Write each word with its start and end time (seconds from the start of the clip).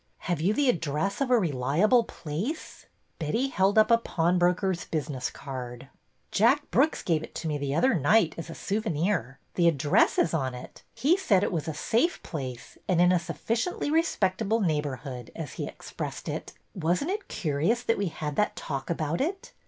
Have 0.21 0.41
you 0.41 0.51
the 0.51 0.67
address 0.67 1.21
of 1.21 1.29
a 1.29 1.37
reliable 1.37 2.03
place?" 2.03 2.87
Betty 3.19 3.49
held 3.49 3.77
up 3.77 3.91
a 3.91 3.99
pawnbroker's 3.99 4.85
business 4.85 5.29
card. 5.29 5.89
Jack 6.31 6.71
Brooks 6.71 7.03
gave 7.03 7.21
it 7.21 7.35
to 7.35 7.47
me 7.47 7.59
the 7.59 7.75
other 7.75 7.93
night 7.93 8.33
as 8.35 8.49
a 8.49 8.55
souvenir. 8.55 9.37
The 9.53 9.67
address 9.67 10.17
is 10.17 10.33
on 10.33 10.55
it. 10.55 10.81
He 10.95 11.17
said 11.17 11.43
it 11.43 11.51
was 11.51 11.67
a 11.67 11.75
safe 11.75 12.23
place 12.23 12.79
and 12.87 12.99
in 12.99 13.11
a 13.11 13.19
sufficiently 13.19 13.91
respectable 13.91 14.59
neighborhood, 14.59 15.29
as 15.35 15.53
he 15.53 15.67
expressed 15.67 16.27
it. 16.27 16.53
Was 16.73 17.03
n't 17.03 17.11
it 17.11 17.27
curi 17.27 17.71
ous 17.71 17.83
that 17.83 17.99
we 17.99 18.07
had 18.07 18.35
that 18.37 18.55
talk 18.55 18.89
about 18.89 19.21
it? 19.21 19.53